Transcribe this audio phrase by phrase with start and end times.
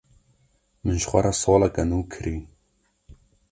[0.83, 2.37] Min ji xwe re soleke nû kirî.